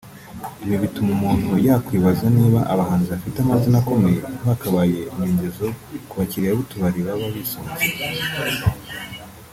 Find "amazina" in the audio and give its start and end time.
3.39-3.77